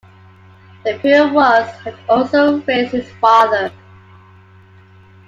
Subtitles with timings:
[0.83, 3.71] The Purewas had also raised his father.